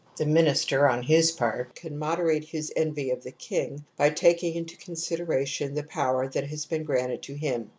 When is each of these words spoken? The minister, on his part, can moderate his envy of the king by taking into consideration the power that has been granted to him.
The 0.17 0.25
minister, 0.25 0.89
on 0.89 1.03
his 1.03 1.29
part, 1.31 1.75
can 1.75 1.95
moderate 1.95 2.43
his 2.45 2.73
envy 2.75 3.11
of 3.11 3.21
the 3.21 3.29
king 3.31 3.85
by 3.97 4.09
taking 4.09 4.55
into 4.55 4.75
consideration 4.75 5.75
the 5.75 5.83
power 5.83 6.27
that 6.27 6.47
has 6.49 6.65
been 6.65 6.83
granted 6.85 7.21
to 7.21 7.35
him. 7.35 7.69